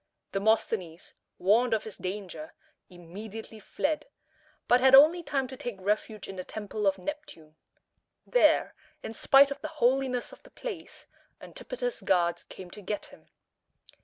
[0.31, 2.55] Demosthenes, warned of his danger,
[2.89, 4.07] immediately fled,
[4.67, 7.55] but had only time to take refuge in the Temple of Neptune.
[8.25, 11.05] There, in spite of the holiness of the place,
[11.39, 13.27] Antipater's guards came to get him.